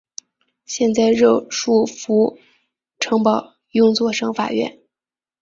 [0.65, 2.39] 现在热舒夫
[2.97, 4.79] 城堡用作省法院。